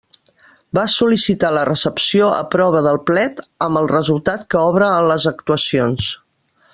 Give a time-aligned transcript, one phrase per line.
[0.77, 5.29] Va sol·licitar la recepció a prova del plet amb el resultat que obra en les
[5.37, 6.09] actuacions.